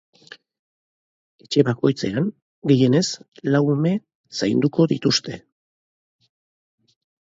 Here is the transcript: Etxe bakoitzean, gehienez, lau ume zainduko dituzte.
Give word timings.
Etxe 1.43 1.65
bakoitzean, 1.67 2.33
gehienez, 2.73 3.05
lau 3.53 3.63
ume 3.77 3.95
zainduko 4.43 4.91
dituzte. 4.97 5.43